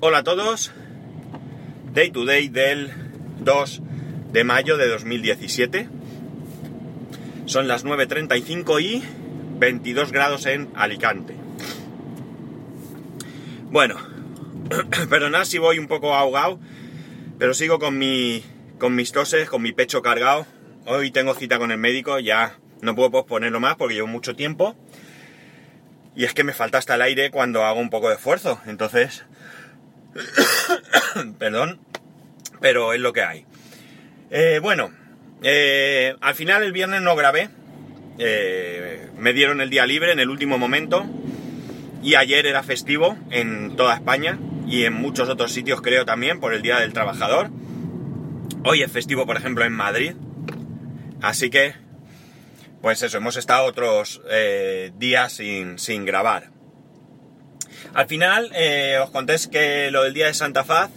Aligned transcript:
Hola 0.00 0.18
a 0.18 0.22
todos. 0.22 0.70
Day 1.92 2.12
to 2.12 2.24
day 2.24 2.48
del 2.48 2.92
2 3.40 3.82
de 4.30 4.44
mayo 4.44 4.76
de 4.76 4.86
2017. 4.86 5.88
Son 7.46 7.66
las 7.66 7.84
9.35 7.84 8.80
y 8.80 9.02
22 9.58 10.12
grados 10.12 10.46
en 10.46 10.70
Alicante. 10.76 11.34
Bueno, 13.72 13.96
perdonad 15.10 15.44
si 15.44 15.58
voy 15.58 15.80
un 15.80 15.88
poco 15.88 16.14
ahogado, 16.14 16.60
pero 17.40 17.52
sigo 17.52 17.80
con 17.80 17.98
mi 17.98 18.44
con 18.78 18.94
mis 18.94 19.10
toses, 19.10 19.50
con 19.50 19.62
mi 19.62 19.72
pecho 19.72 20.00
cargado. 20.00 20.46
Hoy 20.86 21.10
tengo 21.10 21.34
cita 21.34 21.58
con 21.58 21.72
el 21.72 21.78
médico, 21.78 22.20
ya 22.20 22.56
no 22.82 22.94
puedo 22.94 23.10
posponerlo 23.10 23.58
más 23.58 23.74
porque 23.74 23.96
llevo 23.96 24.06
mucho 24.06 24.36
tiempo. 24.36 24.76
Y 26.14 26.24
es 26.24 26.34
que 26.34 26.44
me 26.44 26.52
falta 26.52 26.78
hasta 26.78 26.94
el 26.94 27.02
aire 27.02 27.32
cuando 27.32 27.64
hago 27.64 27.80
un 27.80 27.90
poco 27.90 28.08
de 28.08 28.14
esfuerzo. 28.14 28.60
Entonces, 28.66 29.24
perdón, 31.38 31.80
pero 32.60 32.92
es 32.92 33.00
lo 33.00 33.12
que 33.12 33.22
hay. 33.22 33.46
Eh, 34.30 34.60
bueno, 34.62 34.90
eh, 35.42 36.14
al 36.20 36.34
final 36.34 36.62
el 36.62 36.72
viernes 36.72 37.02
no 37.02 37.16
grabé. 37.16 37.50
Eh, 38.18 39.08
me 39.16 39.32
dieron 39.32 39.60
el 39.60 39.70
día 39.70 39.86
libre 39.86 40.12
en 40.12 40.20
el 40.20 40.30
último 40.30 40.58
momento. 40.58 41.06
Y 42.02 42.14
ayer 42.14 42.46
era 42.46 42.62
festivo 42.62 43.16
en 43.30 43.76
toda 43.76 43.94
España 43.94 44.38
y 44.68 44.84
en 44.84 44.92
muchos 44.92 45.28
otros 45.28 45.52
sitios 45.52 45.80
creo 45.82 46.04
también 46.04 46.38
por 46.38 46.54
el 46.54 46.62
Día 46.62 46.78
del 46.78 46.92
Trabajador. 46.92 47.50
Hoy 48.64 48.82
es 48.82 48.92
festivo, 48.92 49.26
por 49.26 49.36
ejemplo, 49.36 49.64
en 49.64 49.72
Madrid. 49.72 50.12
Así 51.20 51.50
que, 51.50 51.74
pues 52.80 53.02
eso, 53.02 53.16
hemos 53.16 53.36
estado 53.36 53.66
otros 53.66 54.20
días 54.98 55.32
sin, 55.32 55.78
sin 55.78 56.04
grabar. 56.04 56.57
Al 57.94 58.06
final, 58.06 58.50
eh, 58.54 58.98
os 59.02 59.10
conté 59.10 59.36
que 59.50 59.90
lo 59.90 60.04
del 60.04 60.14
día 60.14 60.26
de 60.26 60.34
Santa 60.34 60.64
Faz, 60.64 60.90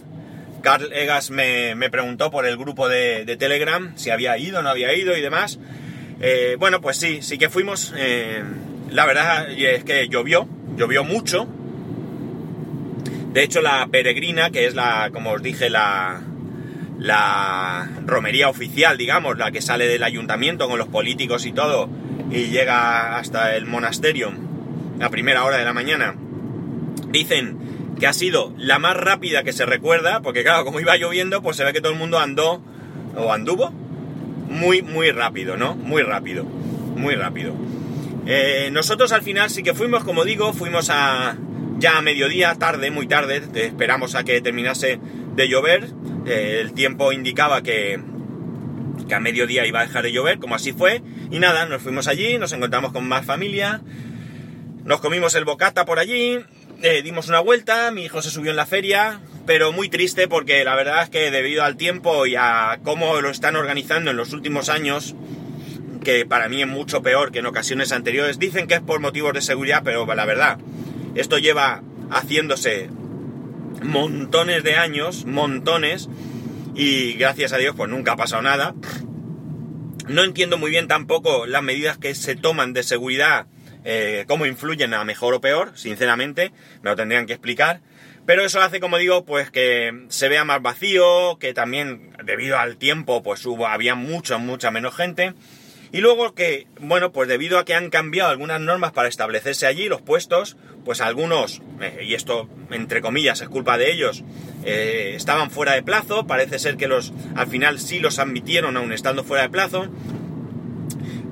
Carl 0.62 0.92
Egas 0.92 1.30
me, 1.30 1.74
preguntó 1.90 2.30
por 2.30 2.46
el 2.46 2.56
grupo 2.56 2.88
de, 2.88 3.36
Telegram 3.38 3.92
si 3.96 4.10
había 4.10 4.38
ido, 4.38 4.62
no 4.62 4.68
había 4.68 4.94
ido 4.94 5.16
y 5.16 5.20
demás. 5.20 5.58
Eh, 6.20 6.56
bueno, 6.58 6.80
pues 6.80 6.96
sí, 6.98 7.20
sí 7.22 7.38
que 7.38 7.48
fuimos. 7.48 7.92
Eh, 7.96 8.42
la 8.90 9.06
verdad 9.06 9.50
es 9.50 9.84
que 9.84 10.08
llovió, 10.08 10.48
llovió 10.76 11.02
mucho. 11.02 11.48
De 13.32 13.42
hecho, 13.42 13.62
la 13.62 13.86
peregrina, 13.90 14.50
que 14.50 14.66
es 14.66 14.74
la, 14.74 15.10
como 15.12 15.30
os 15.32 15.42
dije, 15.42 15.70
la, 15.70 16.22
la 16.98 17.88
romería 18.06 18.48
oficial, 18.48 18.96
digamos, 18.96 19.38
la 19.38 19.50
que 19.50 19.60
sale 19.60 19.86
del 19.86 20.04
ayuntamiento 20.04 20.68
con 20.68 20.78
los 20.78 20.88
políticos 20.88 21.46
y 21.46 21.52
todo, 21.52 21.88
y 22.30 22.48
llega 22.48 23.16
hasta 23.16 23.56
el 23.56 23.66
monasterio 23.66 24.32
a 25.00 25.08
primera 25.08 25.44
hora 25.44 25.56
de 25.56 25.64
la 25.64 25.72
mañana, 25.72 26.14
Dicen 27.12 27.58
que 28.00 28.06
ha 28.06 28.12
sido 28.12 28.52
la 28.58 28.78
más 28.78 28.96
rápida 28.96 29.44
que 29.44 29.52
se 29.52 29.66
recuerda, 29.66 30.22
porque 30.22 30.42
claro, 30.42 30.64
como 30.64 30.80
iba 30.80 30.96
lloviendo, 30.96 31.42
pues 31.42 31.56
se 31.56 31.64
ve 31.64 31.72
que 31.72 31.80
todo 31.80 31.92
el 31.92 31.98
mundo 31.98 32.18
andó, 32.18 32.62
o 33.16 33.32
anduvo, 33.32 33.70
muy, 34.48 34.82
muy 34.82 35.10
rápido, 35.10 35.56
¿no? 35.56 35.74
Muy 35.74 36.02
rápido, 36.02 36.44
muy 36.44 37.14
rápido. 37.14 37.54
Eh, 38.26 38.70
nosotros 38.72 39.12
al 39.12 39.22
final 39.22 39.50
sí 39.50 39.62
que 39.62 39.74
fuimos, 39.74 40.04
como 40.04 40.24
digo, 40.24 40.52
fuimos 40.52 40.90
a 40.90 41.36
ya 41.78 41.98
a 41.98 42.02
mediodía, 42.02 42.54
tarde, 42.54 42.90
muy 42.90 43.08
tarde, 43.08 43.42
esperamos 43.54 44.14
a 44.14 44.24
que 44.24 44.40
terminase 44.40 45.00
de 45.34 45.48
llover, 45.48 45.88
eh, 46.26 46.58
el 46.60 46.72
tiempo 46.72 47.12
indicaba 47.12 47.62
que, 47.62 48.00
que 49.08 49.14
a 49.14 49.20
mediodía 49.20 49.66
iba 49.66 49.80
a 49.80 49.86
dejar 49.86 50.04
de 50.04 50.12
llover, 50.12 50.38
como 50.38 50.54
así 50.54 50.72
fue, 50.72 51.02
y 51.30 51.40
nada, 51.40 51.66
nos 51.66 51.82
fuimos 51.82 52.06
allí, 52.06 52.38
nos 52.38 52.52
encontramos 52.52 52.92
con 52.92 53.08
más 53.08 53.26
familia, 53.26 53.80
nos 54.84 55.00
comimos 55.00 55.34
el 55.34 55.44
bocata 55.44 55.84
por 55.84 55.98
allí, 55.98 56.38
eh, 56.82 57.02
dimos 57.02 57.28
una 57.28 57.40
vuelta, 57.40 57.90
mi 57.90 58.04
hijo 58.04 58.22
se 58.22 58.30
subió 58.30 58.50
en 58.50 58.56
la 58.56 58.66
feria, 58.66 59.20
pero 59.46 59.72
muy 59.72 59.88
triste 59.88 60.28
porque 60.28 60.64
la 60.64 60.74
verdad 60.74 61.04
es 61.04 61.10
que 61.10 61.30
debido 61.30 61.62
al 61.62 61.76
tiempo 61.76 62.26
y 62.26 62.34
a 62.36 62.80
cómo 62.82 63.20
lo 63.20 63.30
están 63.30 63.56
organizando 63.56 64.10
en 64.10 64.16
los 64.16 64.32
últimos 64.32 64.68
años, 64.68 65.14
que 66.02 66.26
para 66.26 66.48
mí 66.48 66.60
es 66.60 66.68
mucho 66.68 67.02
peor 67.02 67.30
que 67.30 67.38
en 67.38 67.46
ocasiones 67.46 67.92
anteriores, 67.92 68.38
dicen 68.38 68.66
que 68.66 68.74
es 68.74 68.80
por 68.80 69.00
motivos 69.00 69.32
de 69.32 69.40
seguridad, 69.40 69.82
pero 69.84 70.06
la 70.12 70.24
verdad, 70.24 70.58
esto 71.14 71.38
lleva 71.38 71.82
haciéndose 72.10 72.90
montones 73.82 74.64
de 74.64 74.76
años, 74.76 75.24
montones, 75.24 76.08
y 76.74 77.14
gracias 77.14 77.52
a 77.52 77.58
Dios 77.58 77.74
pues 77.76 77.90
nunca 77.90 78.12
ha 78.12 78.16
pasado 78.16 78.42
nada. 78.42 78.74
No 80.08 80.24
entiendo 80.24 80.58
muy 80.58 80.70
bien 80.70 80.88
tampoco 80.88 81.46
las 81.46 81.62
medidas 81.62 81.96
que 81.96 82.14
se 82.14 82.34
toman 82.34 82.72
de 82.72 82.82
seguridad 82.82 83.46
eh, 83.84 84.24
cómo 84.28 84.46
influyen 84.46 84.94
a 84.94 85.04
mejor 85.04 85.34
o 85.34 85.40
peor, 85.40 85.72
sinceramente, 85.74 86.52
me 86.82 86.90
lo 86.90 86.96
tendrían 86.96 87.26
que 87.26 87.34
explicar. 87.34 87.80
Pero 88.24 88.44
eso 88.44 88.60
hace, 88.60 88.78
como 88.78 88.98
digo, 88.98 89.24
pues 89.24 89.50
que 89.50 90.04
se 90.08 90.28
vea 90.28 90.44
más 90.44 90.62
vacío, 90.62 91.38
que 91.40 91.54
también 91.54 92.16
debido 92.24 92.56
al 92.56 92.76
tiempo, 92.76 93.22
pues 93.22 93.44
hubo, 93.46 93.66
había 93.66 93.96
mucha, 93.96 94.38
mucha 94.38 94.70
menos 94.70 94.94
gente. 94.94 95.34
Y 95.92 96.00
luego 96.00 96.34
que, 96.34 96.66
bueno, 96.80 97.12
pues 97.12 97.28
debido 97.28 97.58
a 97.58 97.66
que 97.66 97.74
han 97.74 97.90
cambiado 97.90 98.30
algunas 98.30 98.60
normas 98.60 98.92
para 98.92 99.08
establecerse 99.08 99.66
allí, 99.66 99.88
los 99.88 100.00
puestos, 100.00 100.56
pues 100.86 101.02
algunos, 101.02 101.60
eh, 101.82 102.04
y 102.04 102.14
esto 102.14 102.48
entre 102.70 103.02
comillas 103.02 103.42
es 103.42 103.48
culpa 103.48 103.76
de 103.76 103.92
ellos, 103.92 104.24
eh, 104.64 105.12
estaban 105.14 105.50
fuera 105.50 105.72
de 105.72 105.82
plazo, 105.82 106.26
parece 106.26 106.58
ser 106.58 106.78
que 106.78 106.88
los 106.88 107.12
al 107.34 107.46
final 107.46 107.78
sí 107.78 108.00
los 108.00 108.18
admitieron 108.18 108.78
aún 108.78 108.92
estando 108.92 109.22
fuera 109.22 109.42
de 109.42 109.50
plazo, 109.50 109.88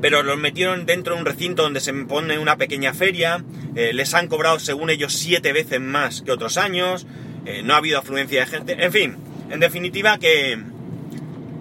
pero 0.01 0.23
los 0.23 0.39
metieron 0.39 0.87
dentro 0.87 1.15
de 1.15 1.21
un 1.21 1.27
recinto 1.27 1.63
donde 1.63 1.81
se 1.81 1.93
pone 1.93 2.39
una 2.39 2.57
pequeña 2.57 2.95
feria, 2.95 3.45
eh, 3.75 3.93
les 3.93 4.15
han 4.15 4.29
cobrado 4.29 4.59
según 4.59 4.91
ellos 4.91 5.13
siete 5.13 5.53
veces 5.53 5.81
más 5.81 6.23
que 6.23 6.33
otros 6.33 6.57
años, 6.57 7.07
eh, 7.47 7.63
no 7.63 7.75
ha 7.75 7.79
habido 7.79 7.99
afluencia 7.99 8.41
de 8.41 8.47
gente, 8.47 8.85
en 8.85 8.93
fin, 8.93 9.17
en 9.51 9.61
definitiva 9.61 10.19
que, 10.19 10.59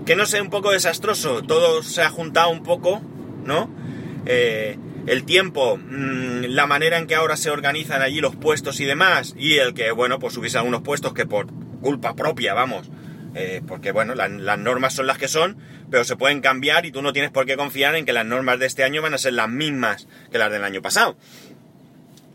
que 0.06 0.16
no 0.16 0.26
sea 0.26 0.42
un 0.42 0.50
poco 0.50 0.72
desastroso, 0.72 1.42
todo 1.42 1.84
se 1.84 2.02
ha 2.02 2.10
juntado 2.10 2.50
un 2.50 2.64
poco, 2.64 3.02
¿no? 3.46 3.70
Eh, 4.26 4.78
el 5.08 5.24
tiempo, 5.24 5.78
mm, 5.78 6.46
la 6.50 6.68
manera 6.68 6.98
en 6.98 7.08
que 7.08 7.16
ahora 7.16 7.38
se 7.38 7.50
organizan 7.50 8.02
allí 8.02 8.22
los 8.22 8.36
puestos 8.36 8.80
y 8.80 8.86
demás, 8.86 9.34
y 9.38 9.56
el 9.56 9.74
que, 9.74 9.92
bueno, 9.92 10.20
pues 10.20 10.38
hubiese 10.38 10.58
algunos 10.58 10.82
puestos 10.82 11.14
que 11.14 11.26
por 11.26 11.48
culpa 11.82 12.16
propia, 12.16 12.54
vamos, 12.54 12.90
eh, 13.36 13.62
porque 13.68 13.92
bueno, 13.92 14.16
las 14.16 14.60
normas 14.60 14.94
son 14.94 15.08
las 15.08 15.18
que 15.18 15.28
son, 15.28 15.58
pero 15.92 16.04
se 16.04 16.16
pueden 16.16 16.42
cambiar 16.42 16.86
y 16.86 16.92
tú 16.92 17.02
no 17.02 17.14
tienes 17.14 17.32
por 17.32 17.46
qué 17.46 17.58
confiar 17.58 17.96
en 17.96 18.06
que 18.06 18.14
las 18.14 18.26
normas 18.26 18.60
de 18.60 18.66
este 18.66 18.84
año 18.84 19.02
van 19.02 19.14
a 19.14 19.18
ser 19.18 19.34
las 19.34 19.50
mismas 19.50 20.08
que 20.32 20.38
las 20.38 20.52
del 20.52 20.64
año 20.64 20.82
pasado. 20.82 21.18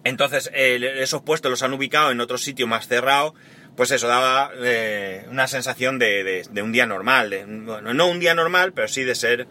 Entonces, 0.05 0.51
esos 0.55 1.23
puestos 1.23 1.51
los 1.51 1.63
han 1.63 1.73
ubicado 1.73 2.11
en 2.11 2.21
otro 2.21 2.37
sitio 2.37 2.67
más 2.67 2.87
cerrado, 2.89 3.35
pues 3.75 3.91
eso 3.91 4.07
daba 4.07 4.53
eh, 4.63 5.25
una 5.31 5.49
sensación 5.49 5.99
de, 5.99 6.47
un 6.63 6.73
día 6.73 6.87
normal, 6.87 7.35
no 7.47 8.07
un 8.07 8.21
día 8.21 8.35
normal, 8.35 8.73
pero 8.73 8.87
sí 8.87 9.03
de 9.03 9.15
ser 9.15 9.49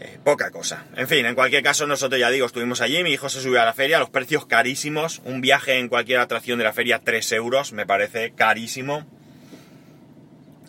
eh, 0.00 0.18
poca 0.24 0.50
cosa. 0.50 0.84
En 0.96 1.08
fin, 1.08 1.24
en 1.24 1.34
cualquier 1.34 1.62
caso, 1.62 1.86
nosotros 1.86 2.20
ya 2.20 2.28
digo, 2.30 2.46
estuvimos 2.46 2.80
allí, 2.80 3.02
mi 3.02 3.12
hijo 3.12 3.28
se 3.28 3.40
subió 3.40 3.62
a 3.62 3.64
la 3.64 3.72
feria, 3.72 3.98
los 3.98 4.10
precios 4.10 4.46
carísimos, 4.46 5.22
un 5.24 5.40
viaje 5.40 5.78
en 5.78 5.88
cualquier 5.88 6.20
atracción 6.20 6.58
de 6.58 6.64
la 6.64 6.72
feria 6.72 7.00
3 7.02 7.32
euros, 7.32 7.72
me 7.72 7.86
parece 7.86 8.32
carísimo. 8.32 9.06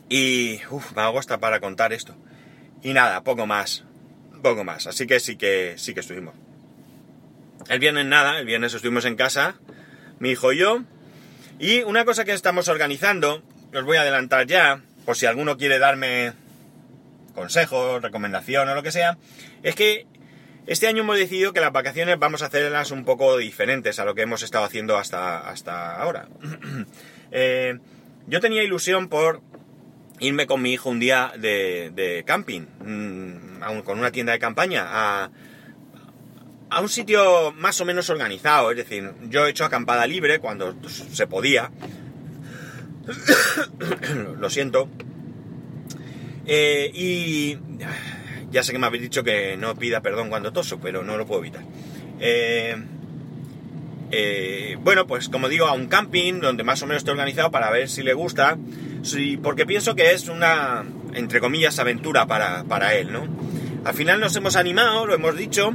Y 0.09 0.62
uf, 0.69 0.95
me 0.95 1.01
hago 1.01 1.19
hasta 1.19 1.40
para 1.40 1.59
contar 1.59 1.94
esto. 1.94 2.16
Y 2.84 2.94
nada, 2.94 3.23
poco 3.23 3.45
más. 3.45 3.84
Poco 4.41 4.63
más. 4.63 4.88
Así 4.88 5.07
que 5.07 5.19
sí 5.19 5.35
que 5.35 5.75
sí 5.78 5.94
que 5.94 6.00
estuvimos. 6.01 6.35
El 7.69 7.79
viernes 7.79 8.06
nada, 8.06 8.40
el 8.40 8.45
viernes 8.45 8.73
estuvimos 8.73 9.06
en 9.06 9.16
casa, 9.16 9.56
mi 10.19 10.31
hijo 10.31 10.53
y 10.53 10.59
yo. 10.59 10.84
Y 11.59 11.81
una 11.81 12.06
cosa 12.06 12.23
que 12.23 12.34
estamos 12.34 12.68
organizando, 12.68 13.44
os 13.73 13.84
voy 13.84 13.97
a 13.97 14.01
adelantar 14.01 14.47
ya, 14.47 14.81
por 15.06 15.18
si 15.18 15.25
alguno 15.25 15.57
quiere 15.57 15.79
darme 15.79 16.34
consejos, 17.35 18.01
recomendación 18.01 18.69
o 18.69 18.75
lo 18.75 18.84
que 18.84 18.91
sea, 18.91 19.18
es 19.63 19.75
que 19.75 20.06
este 20.68 20.88
año 20.88 21.03
hemos 21.03 21.18
decidido 21.18 21.53
que 21.53 21.62
las 21.62 21.72
vacaciones 21.72 22.19
vamos 22.19 22.41
a 22.41 22.47
hacerlas 22.47 22.91
un 22.91 23.06
poco 23.06 23.38
diferentes 23.38 24.00
a 24.00 24.06
lo 24.06 24.16
que 24.16 24.22
hemos 24.22 24.44
estado 24.44 24.66
haciendo 24.66 24.97
hasta, 24.97 25.39
hasta 25.50 25.95
ahora. 25.95 26.28
Eh, 27.29 27.78
yo 28.28 28.39
tenía 28.39 28.63
ilusión 28.63 29.10
por 29.10 29.42
irme 30.19 30.48
con 30.48 30.62
mi 30.62 30.74
hijo 30.74 30.90
un 30.90 31.00
día 31.00 31.31
de, 31.38 32.24
camping, 32.25 32.62
mm, 32.62 33.81
con 33.84 34.00
una 34.00 34.12
tienda 34.12 34.34
de 34.34 34.40
campaña, 34.40 34.86
a, 34.88 35.30
a 36.69 36.81
un 36.81 36.90
sitio 36.90 37.54
más 37.54 37.80
o 37.81 37.86
menos 37.86 38.10
organizado. 38.10 38.72
Es 38.72 38.78
decir, 38.78 39.14
yo 39.30 39.46
he 39.46 39.50
hecho 39.50 39.66
acampada 39.66 40.08
libre 40.08 40.40
cuando 40.40 40.75
se 40.88 41.28
podía. 41.28 41.72
Lo 44.40 44.50
siento. 44.50 44.90
Eh, 46.46 46.92
y 46.94 47.58
ya 48.52 48.63
sé 48.63 48.72
que 48.72 48.80
me 48.80 48.88
habéis 48.88 49.04
dicho 49.04 49.24
que 49.24 49.58
no 49.58 49.75
pida 49.75 50.02
perdón 50.02 50.30
cuando 50.30 50.54
toso, 50.54 50.80
pero 50.80 51.04
no 51.04 51.18
lo 51.18 51.25
puedo 51.25 51.42
evitar. 51.42 51.63
Eh, 52.20 52.75
eh, 54.12 54.78
bueno, 54.81 55.06
pues 55.06 55.28
como 55.28 55.50
digo, 55.50 55.66
a 55.66 55.74
un 55.74 55.88
camping 55.88 56.40
donde 56.40 56.63
más 56.63 56.81
o 56.81 56.88
menos 56.88 57.02
esté 57.02 57.12
organizado 57.12 57.52
para 57.52 57.70
ver 57.70 57.90
si 57.90 58.04
le 58.04 58.13
gusta, 58.13 58.58
sí, 59.07 59.38
porque 59.38 59.65
pienso 59.65 59.95
que 59.95 60.13
es 60.13 60.27
una, 60.27 60.83
entre 61.13 61.39
comillas, 61.39 61.80
aventura 61.80 62.25
para, 62.27 62.63
para 62.65 62.94
él, 62.95 63.12
¿no? 63.12 63.27
Al 63.86 63.94
final 63.94 64.19
nos 64.19 64.36
hemos 64.36 64.56
animado, 64.56 65.06
lo 65.07 65.15
hemos 65.15 65.36
dicho, 65.36 65.71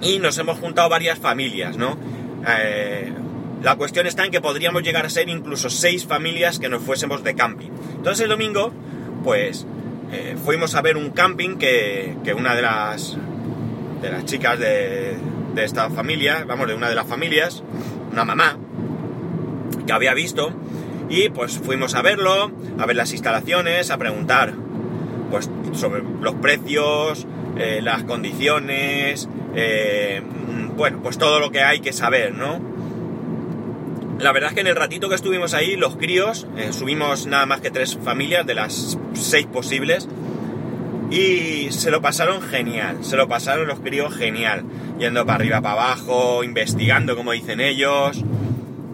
y 0.00 0.18
nos 0.18 0.38
hemos 0.38 0.58
juntado 0.58 0.88
varias 0.88 1.18
familias, 1.18 1.76
¿no? 1.76 1.98
Eh, 2.46 3.12
La 3.62 3.76
cuestión 3.76 4.06
está 4.06 4.24
en 4.26 4.30
que 4.30 4.42
podríamos 4.42 4.82
llegar 4.82 5.06
a 5.06 5.08
ser 5.08 5.30
incluso 5.30 5.70
seis 5.70 6.04
familias 6.04 6.58
que 6.58 6.68
nos 6.68 6.82
fuésemos 6.82 7.24
de 7.24 7.34
camping. 7.34 7.70
Entonces 7.96 8.24
el 8.24 8.28
domingo, 8.28 8.72
pues 9.24 9.66
eh, 10.12 10.36
fuimos 10.44 10.74
a 10.74 10.82
ver 10.82 10.98
un 10.98 11.10
camping 11.10 11.56
que, 11.56 12.14
que, 12.22 12.34
una 12.34 12.54
de 12.54 12.60
las, 12.60 13.16
de 14.02 14.10
las 14.10 14.26
chicas 14.26 14.58
de, 14.58 15.16
de 15.54 15.64
esta 15.64 15.88
familia, 15.88 16.44
vamos, 16.46 16.68
de 16.68 16.74
una 16.74 16.90
de 16.90 16.94
las 16.94 17.06
familias, 17.06 17.62
una 18.12 18.24
mamá, 18.26 18.58
que 19.86 19.92
había 19.94 20.12
visto, 20.12 20.52
y 21.08 21.28
pues 21.28 21.58
fuimos 21.58 21.94
a 21.94 22.02
verlo, 22.02 22.50
a 22.78 22.86
ver 22.86 22.96
las 22.96 23.12
instalaciones, 23.12 23.90
a 23.90 23.98
preguntar 23.98 24.54
pues 25.30 25.50
sobre 25.72 26.02
los 26.20 26.34
precios, 26.36 27.26
eh, 27.56 27.80
las 27.82 28.04
condiciones, 28.04 29.28
eh, 29.54 30.22
bueno, 30.76 31.00
pues 31.02 31.18
todo 31.18 31.40
lo 31.40 31.50
que 31.50 31.62
hay 31.62 31.80
que 31.80 31.92
saber, 31.92 32.34
¿no? 32.34 32.60
La 34.18 34.32
verdad 34.32 34.50
es 34.50 34.54
que 34.54 34.60
en 34.60 34.68
el 34.68 34.76
ratito 34.76 35.08
que 35.08 35.16
estuvimos 35.16 35.54
ahí, 35.54 35.76
los 35.76 35.96
críos, 35.96 36.46
eh, 36.56 36.72
subimos 36.72 37.26
nada 37.26 37.46
más 37.46 37.60
que 37.60 37.70
tres 37.70 37.98
familias 38.02 38.46
de 38.46 38.54
las 38.54 38.96
seis 39.14 39.46
posibles, 39.46 40.08
y 41.10 41.70
se 41.70 41.90
lo 41.90 42.00
pasaron 42.00 42.40
genial, 42.42 42.98
se 43.02 43.16
lo 43.16 43.28
pasaron 43.28 43.66
los 43.66 43.80
críos 43.80 44.14
genial, 44.14 44.64
yendo 44.98 45.24
para 45.26 45.36
arriba, 45.36 45.60
para 45.60 45.82
abajo, 45.82 46.42
investigando 46.44 47.16
como 47.16 47.32
dicen 47.32 47.60
ellos. 47.60 48.24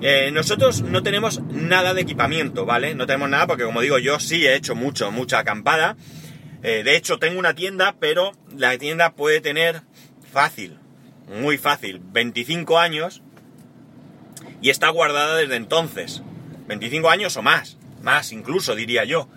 Eh, 0.02 0.30
nosotros 0.32 0.82
no 0.82 1.02
tenemos 1.02 1.42
nada 1.42 1.92
de 1.92 2.00
equipamiento, 2.00 2.64
¿vale? 2.64 2.94
No 2.94 3.06
tenemos 3.06 3.28
nada 3.28 3.46
porque 3.46 3.64
como 3.64 3.80
digo 3.80 3.98
yo 3.98 4.18
sí 4.18 4.46
he 4.46 4.54
hecho 4.54 4.74
mucho, 4.74 5.10
mucha 5.10 5.38
acampada. 5.38 5.96
Eh, 6.62 6.82
de 6.82 6.96
hecho 6.96 7.18
tengo 7.18 7.38
una 7.38 7.54
tienda, 7.54 7.96
pero 7.98 8.32
la 8.56 8.76
tienda 8.78 9.12
puede 9.12 9.40
tener 9.40 9.82
fácil, 10.32 10.78
muy 11.28 11.58
fácil, 11.58 12.00
25 12.02 12.78
años 12.78 13.22
y 14.62 14.70
está 14.70 14.88
guardada 14.88 15.36
desde 15.36 15.56
entonces. 15.56 16.22
25 16.66 17.10
años 17.10 17.36
o 17.36 17.42
más, 17.42 17.78
más 18.00 18.32
incluso 18.32 18.74
diría 18.74 19.04
yo 19.04 19.28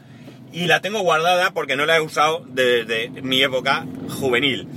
y 0.53 0.67
la 0.67 0.81
tengo 0.81 1.01
guardada 1.01 1.51
porque 1.51 1.75
no 1.75 1.85
la 1.85 1.97
he 1.97 2.01
usado 2.01 2.45
desde 2.47 3.09
mi 3.09 3.41
época 3.41 3.85
juvenil. 4.07 4.67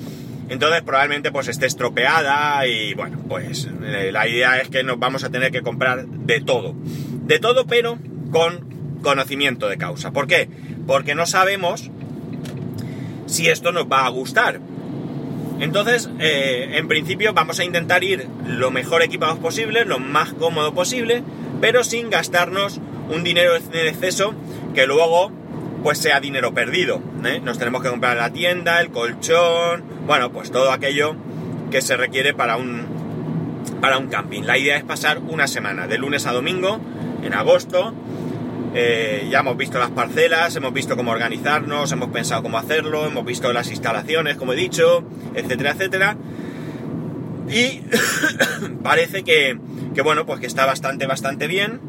Entonces 0.49 0.83
probablemente 0.83 1.33
pues 1.33 1.49
esté 1.49 1.67
estropeada 1.67 2.67
y 2.67 2.95
bueno, 2.95 3.19
pues 3.29 3.69
eh, 3.83 4.11
la 4.13 4.29
idea 4.29 4.59
es 4.59 4.69
que 4.69 4.85
nos 4.85 4.99
vamos 4.99 5.25
a 5.25 5.31
tener 5.31 5.51
que 5.51 5.63
comprar 5.63 6.07
de 6.07 6.41
todo. 6.41 6.75
De 7.25 7.39
todo 7.39 7.67
pero 7.67 7.99
con 8.31 9.01
conocimiento 9.03 9.69
de 9.69 9.77
causa. 9.77 10.13
¿Por 10.13 10.27
qué? 10.27 10.49
Porque 10.87 11.15
no 11.15 11.27
sabemos 11.27 11.91
si 13.27 13.49
esto 13.49 13.73
nos 13.73 13.87
va 13.87 14.07
a 14.07 14.09
gustar. 14.09 14.61
Entonces, 15.59 16.11
eh, 16.21 16.73
en 16.75 16.87
principio 16.87 17.33
vamos 17.33 17.59
a 17.61 17.65
intentar 17.65 18.05
ir 18.05 18.29
lo 18.47 18.71
mejor 18.71 19.03
equipados 19.03 19.39
posible, 19.39 19.85
lo 19.85 19.99
más 19.99 20.33
cómodo 20.35 20.75
posible, 20.75 21.23
pero 21.61 21.83
sin 21.83 22.11
gastarnos 22.11 22.81
un 23.09 23.25
dinero 23.25 23.57
en 23.57 23.87
exceso 23.87 24.35
que 24.75 24.87
luego 24.87 25.33
pues 25.83 25.99
sea 25.99 26.21
dinero 26.21 26.53
perdido. 26.53 27.01
¿eh? 27.25 27.41
Nos 27.43 27.59
tenemos 27.59 27.83
que 27.83 27.89
comprar 27.89 28.17
la 28.17 28.33
tienda, 28.33 28.81
el 28.81 28.91
colchón, 28.91 29.85
bueno, 30.07 30.31
pues 30.31 30.51
todo 30.51 30.71
aquello 30.73 31.17
que 31.71 31.83
se 31.83 31.97
requiere 31.97 32.33
para 32.33 32.57
un, 32.57 32.85
para 33.81 33.99
un 33.99 34.07
camping. 34.07 34.43
La 34.43 34.57
idea 34.57 34.77
es 34.77 34.85
pasar 34.85 35.19
una 35.19 35.47
semana, 35.47 35.87
de 35.87 35.99
lunes 35.99 36.27
a 36.27 36.33
domingo, 36.33 36.81
en 37.23 37.35
agosto. 37.35 37.93
Eh, 38.75 39.29
ya 39.31 39.41
hemos 39.41 39.57
visto 39.57 39.79
las 39.79 39.91
parcelas, 39.91 40.55
hemos 40.57 40.73
visto 40.73 40.97
cómo 40.97 41.11
organizarnos, 41.11 41.91
hemos 41.93 42.11
pensado 42.11 42.43
cómo 42.43 42.59
hacerlo, 42.59 43.07
hemos 43.07 43.25
visto 43.25 43.53
las 43.53 43.71
instalaciones, 43.71 44.37
como 44.37 44.53
he 44.53 44.57
dicho, 44.57 45.03
etcétera, 45.35 45.73
etcétera. 45.73 46.17
Y 47.49 47.83
parece 48.83 49.23
que, 49.23 49.59
que, 49.95 50.03
bueno, 50.03 50.27
pues 50.27 50.41
que 50.41 50.47
está 50.47 50.67
bastante, 50.67 51.07
bastante 51.07 51.47
bien 51.47 51.81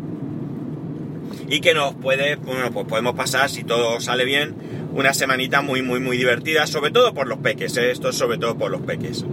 y 1.50 1.62
que 1.62 1.74
nos 1.74 1.94
puede, 1.96 2.36
bueno, 2.36 2.72
pues 2.72 2.88
podemos 2.88 3.16
pasar, 3.16 3.50
si 3.50 3.64
todo 3.64 4.00
sale 4.00 4.26
bien, 4.26 4.56
una 4.94 5.14
semanita 5.14 5.62
muy, 5.62 5.82
muy, 5.82 6.00
muy 6.00 6.18
divertida, 6.18 6.68
sobre 6.68 6.92
todo 6.92 7.14
por 7.14 7.28
los 7.28 7.40
peques, 7.40 7.78
¿eh? 7.78 7.92
esto 7.92 8.10
es 8.10 8.16
sobre 8.16 8.38
todo 8.38 8.58
por 8.58 8.72
los 8.72 8.82
peques. 8.82 9.26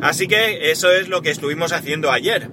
Así 0.00 0.28
que 0.28 0.70
eso 0.70 0.90
es 0.90 1.08
lo 1.08 1.22
que 1.22 1.30
estuvimos 1.30 1.72
haciendo 1.72 2.10
ayer. 2.10 2.48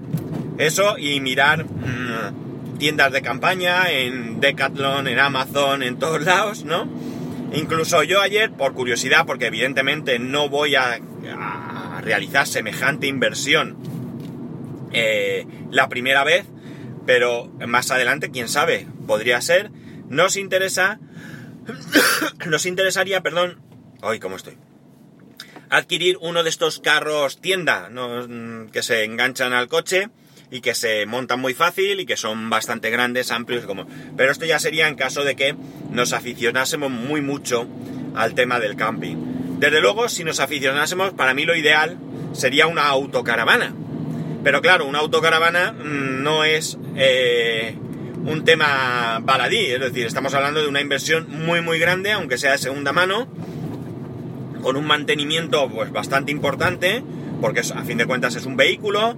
Eso 0.57 0.97
y 0.97 1.19
mirar 1.21 1.65
mm, 1.65 2.77
tiendas 2.77 3.11
de 3.11 3.21
campaña 3.21 3.91
en 3.91 4.39
Decathlon, 4.39 5.07
en 5.07 5.19
Amazon, 5.19 5.83
en 5.83 5.97
todos 5.97 6.21
lados, 6.23 6.65
¿no? 6.65 6.87
Incluso 7.53 8.03
yo 8.03 8.21
ayer, 8.21 8.51
por 8.51 8.73
curiosidad, 8.73 9.25
porque 9.25 9.47
evidentemente 9.47 10.19
no 10.19 10.49
voy 10.49 10.75
a, 10.75 10.99
realizar 12.01 12.47
semejante 12.47 13.07
inversión 13.07 13.75
eh, 14.93 15.45
la 15.71 15.89
primera 15.89 16.23
vez, 16.23 16.45
pero 17.05 17.51
más 17.67 17.91
adelante, 17.91 18.31
quién 18.31 18.47
sabe, 18.47 18.87
podría 19.05 19.41
ser. 19.41 19.71
Nos 20.07 20.37
interesa, 20.37 20.99
nos 22.47 22.65
interesaría, 22.65 23.21
perdón, 23.21 23.59
hoy 24.01 24.19
cómo 24.19 24.35
estoy, 24.35 24.57
adquirir 25.69 26.17
uno 26.21 26.43
de 26.43 26.49
estos 26.49 26.79
carros 26.79 27.41
tienda 27.41 27.89
que 28.71 28.83
se 28.83 29.03
enganchan 29.03 29.53
al 29.53 29.67
coche 29.67 30.09
y 30.49 30.61
que 30.61 30.75
se 30.75 31.05
montan 31.05 31.39
muy 31.39 31.53
fácil 31.53 31.99
y 31.99 32.05
que 32.05 32.17
son 32.17 32.49
bastante 32.49 32.89
grandes, 32.89 33.31
amplios, 33.31 33.65
como. 33.65 33.85
Pero 34.15 34.31
esto 34.31 34.45
ya 34.45 34.59
sería 34.59 34.87
en 34.87 34.95
caso 34.95 35.23
de 35.23 35.35
que 35.35 35.55
nos 35.91 36.13
aficionásemos 36.13 36.89
muy 36.89 37.21
mucho 37.21 37.67
al 38.15 38.33
tema 38.33 38.59
del 38.59 38.75
camping. 38.75 39.59
Desde 39.59 39.81
luego, 39.81 40.07
si 40.07 40.23
nos 40.23 40.39
aficionásemos, 40.39 41.13
para 41.13 41.33
mí 41.33 41.43
lo 41.43 41.55
ideal 41.55 41.97
sería 42.33 42.67
una 42.67 42.87
autocaravana 42.87 43.73
pero 44.47 44.61
claro, 44.61 44.85
una 44.85 44.99
autocaravana 44.99 45.73
mm, 45.73 46.23
no 46.23 46.45
es 46.45 46.77
eh, 46.95 47.75
un 48.27 48.44
tema 48.44 49.19
baladí, 49.24 49.65
es 49.68 49.79
decir, 49.79 50.06
estamos 50.06 50.33
hablando 50.33 50.62
de 50.62 50.68
una 50.68 50.81
inversión 50.81 51.27
muy 51.29 51.62
muy 51.62 51.79
grande, 51.79 52.12
aunque 52.12 52.38
sea 52.38 52.51
de 52.51 52.57
segunda 52.57 52.91
mano, 52.91 53.27
con 54.62 54.75
un 54.75 54.85
mantenimiento 54.85 55.69
pues 55.69 55.91
bastante 55.91 56.31
importante, 56.31 57.01
porque 57.39 57.62
a 57.62 57.83
fin 57.83 57.97
de 57.97 58.06
cuentas 58.06 58.35
es 58.35 58.45
un 58.45 58.57
vehículo, 58.57 59.15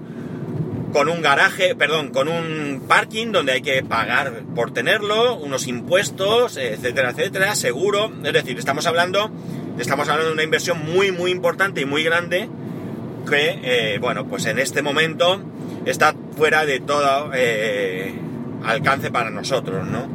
con 0.93 1.09
un 1.09 1.23
garaje, 1.23 1.75
perdón, 1.75 2.09
con 2.09 2.27
un 2.27 2.83
parking 2.87 3.31
donde 3.31 3.53
hay 3.53 3.61
que 3.61 3.81
pagar 3.83 4.43
por 4.55 4.71
tenerlo, 4.71 5.37
unos 5.37 5.67
impuestos, 5.67 6.57
etcétera, 6.57 7.09
etcétera, 7.09 7.55
seguro, 7.55 8.11
es 8.23 8.33
decir, 8.33 8.59
estamos 8.59 8.85
hablando, 8.85 9.31
estamos 9.79 10.07
hablando 10.07 10.27
de 10.27 10.33
una 10.33 10.43
inversión 10.43 10.85
muy 10.85 11.11
muy 11.11 11.31
importante 11.31 11.81
y 11.81 11.85
muy 11.85 12.03
grande 12.03 12.47
que, 13.27 13.59
eh, 13.63 13.97
bueno, 13.99 14.27
pues 14.27 14.45
en 14.45 14.59
este 14.59 14.83
momento 14.83 15.41
está 15.85 16.13
fuera 16.37 16.65
de 16.65 16.79
todo 16.79 17.31
eh, 17.33 18.13
alcance 18.63 19.11
para 19.11 19.29
nosotros, 19.29 19.87
¿no? 19.87 20.07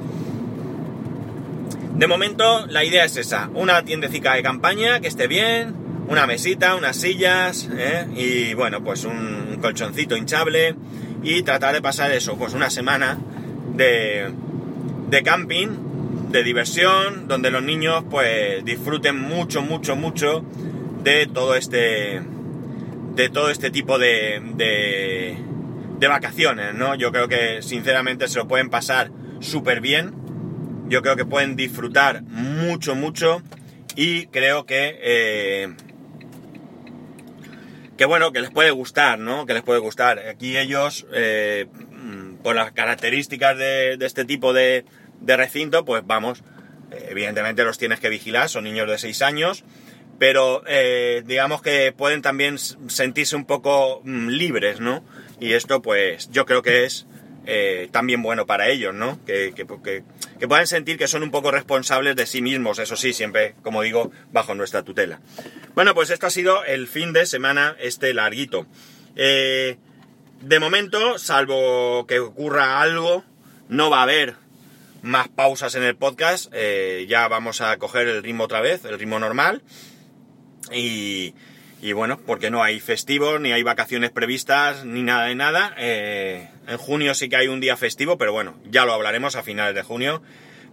De 1.94 2.06
momento 2.06 2.66
la 2.66 2.84
idea 2.84 3.04
es 3.04 3.16
esa, 3.16 3.50
una 3.54 3.84
tiendecita 3.84 4.34
de 4.34 4.42
campaña 4.42 5.00
que 5.00 5.08
esté 5.08 5.28
bien, 5.28 5.74
una 6.08 6.26
mesita, 6.26 6.74
unas 6.74 6.96
sillas 6.96 7.68
¿eh? 7.72 8.06
y 8.16 8.54
bueno, 8.54 8.82
pues 8.82 9.04
un 9.04 9.58
colchoncito 9.60 10.16
hinchable 10.16 10.74
y 11.22 11.42
tratar 11.42 11.74
de 11.74 11.80
pasar 11.80 12.10
eso, 12.10 12.36
pues 12.36 12.52
una 12.52 12.68
semana 12.68 13.18
de, 13.74 14.30
de 15.08 15.22
camping, 15.22 15.68
de 16.30 16.42
diversión, 16.42 17.28
donde 17.28 17.50
los 17.50 17.62
niños 17.62 18.04
pues 18.10 18.64
disfruten 18.64 19.20
mucho, 19.20 19.62
mucho, 19.62 19.94
mucho 19.94 20.44
de 21.04 21.26
todo 21.26 21.54
este 21.54 22.20
de 23.14 23.28
todo 23.28 23.50
este 23.50 23.70
tipo 23.70 23.98
de, 23.98 25.36
vacaciones, 26.08 26.74
¿no? 26.74 26.94
Yo 26.94 27.12
creo 27.12 27.28
que 27.28 27.62
sinceramente 27.62 28.28
se 28.28 28.38
lo 28.38 28.48
pueden 28.48 28.70
pasar 28.70 29.10
súper 29.40 29.80
bien. 29.80 30.14
Yo 30.88 31.02
creo 31.02 31.16
que 31.16 31.24
pueden 31.24 31.56
disfrutar 31.56 32.22
mucho, 32.22 32.94
mucho. 32.94 33.42
Y 33.96 34.26
creo 34.26 34.66
que... 34.66 34.98
Eh, 35.02 35.74
que 37.96 38.06
bueno, 38.06 38.32
que 38.32 38.40
les 38.40 38.50
puede 38.50 38.70
gustar, 38.70 39.18
¿no? 39.18 39.46
Que 39.46 39.54
les 39.54 39.62
puede 39.62 39.78
gustar. 39.78 40.18
Aquí 40.18 40.56
ellos, 40.58 41.06
eh, 41.12 41.66
por 42.42 42.56
las 42.56 42.72
características 42.72 43.56
de, 43.56 43.96
de 43.96 44.06
este 44.06 44.24
tipo 44.24 44.52
de, 44.52 44.84
de, 45.20 45.36
recinto, 45.36 45.84
pues 45.84 46.02
vamos, 46.04 46.42
evidentemente 46.90 47.64
los 47.64 47.78
tienes 47.78 48.00
que 48.00 48.08
vigilar, 48.08 48.48
son 48.48 48.64
niños 48.64 48.88
de 48.88 48.98
6 48.98 49.22
años, 49.22 49.64
pero 50.18 50.62
eh, 50.66 51.22
digamos 51.26 51.62
que 51.62 51.92
pueden 51.92 52.22
también 52.22 52.58
sentirse 52.58 53.36
un 53.36 53.44
poco 53.44 54.00
mm, 54.04 54.28
libres, 54.28 54.80
¿no? 54.80 55.04
Y 55.40 55.52
esto 55.52 55.82
pues 55.82 56.30
yo 56.30 56.46
creo 56.46 56.62
que 56.62 56.84
es 56.84 57.06
eh, 57.46 57.88
también 57.90 58.22
bueno 58.22 58.46
para 58.46 58.68
ellos, 58.68 58.94
¿no? 58.94 59.22
Que, 59.24 59.52
que, 59.54 59.66
que, 60.38 60.48
puedan 60.48 60.66
sentir 60.66 60.96
que 60.96 61.08
son 61.08 61.22
un 61.22 61.30
poco 61.30 61.50
responsables 61.50 62.16
de 62.16 62.26
sí 62.26 62.42
mismos, 62.42 62.78
eso 62.78 62.96
sí, 62.96 63.12
siempre, 63.12 63.54
como 63.62 63.82
digo, 63.82 64.12
bajo 64.32 64.54
nuestra 64.54 64.82
tutela. 64.82 65.20
Bueno, 65.74 65.94
pues 65.94 66.10
esto 66.10 66.26
ha 66.26 66.30
sido 66.30 66.64
el 66.64 66.86
fin 66.86 67.12
de 67.12 67.26
semana 67.26 67.76
este 67.80 68.14
larguito. 68.14 68.66
Eh, 69.16 69.76
de 70.40 70.60
momento, 70.60 71.18
salvo 71.18 72.06
que 72.06 72.20
ocurra 72.20 72.80
algo, 72.80 73.24
no 73.68 73.90
va 73.90 74.00
a 74.00 74.04
haber 74.04 74.36
más 75.02 75.28
pausas 75.28 75.74
en 75.74 75.82
el 75.82 75.96
podcast, 75.96 76.50
ya 77.06 77.28
vamos 77.28 77.60
a 77.60 77.76
coger 77.76 78.08
el 78.08 78.22
ritmo 78.22 78.44
otra 78.44 78.62
vez, 78.62 78.84
el 78.86 78.98
ritmo 78.98 79.18
normal. 79.18 79.62
Y, 80.72 81.34
bueno, 81.92 82.18
porque 82.18 82.50
no 82.50 82.62
hay 82.62 82.80
festivos, 82.80 83.40
ni 83.40 83.52
hay 83.52 83.62
vacaciones 83.62 84.10
previstas, 84.10 84.84
ni 84.84 85.02
nada 85.02 85.26
de 85.26 85.34
nada. 85.34 85.74
Eh, 85.76 86.48
en 86.66 86.78
junio 86.78 87.14
sí 87.14 87.28
que 87.28 87.36
hay 87.36 87.48
un 87.48 87.60
día 87.60 87.76
festivo, 87.76 88.16
pero 88.18 88.32
bueno, 88.32 88.54
ya 88.64 88.84
lo 88.84 88.92
hablaremos 88.92 89.36
a 89.36 89.42
finales 89.42 89.74
de 89.74 89.82
junio. 89.82 90.22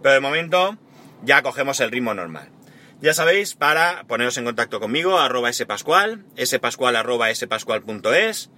Pero 0.02 0.14
de 0.14 0.20
momento 0.20 0.78
ya 1.22 1.42
cogemos 1.42 1.80
el 1.80 1.90
ritmo 1.90 2.14
normal. 2.14 2.48
Ya 3.00 3.14
sabéis, 3.14 3.54
para 3.54 4.04
poneros 4.04 4.36
en 4.38 4.44
contacto 4.44 4.78
conmigo, 4.78 5.18
arroba 5.18 5.52
spascual, 5.52 6.24
spascual 6.40 6.94
arroba 6.96 7.34
spascual.es. 7.34 8.50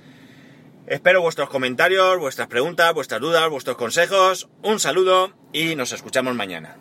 Espero 0.86 1.22
vuestros 1.22 1.48
comentarios, 1.48 2.18
vuestras 2.18 2.48
preguntas, 2.48 2.92
vuestras 2.92 3.22
dudas, 3.22 3.48
vuestros 3.48 3.78
consejos. 3.78 4.50
Un 4.62 4.80
saludo 4.80 5.32
y 5.54 5.76
nos 5.76 5.92
escuchamos 5.92 6.34
mañana. 6.34 6.76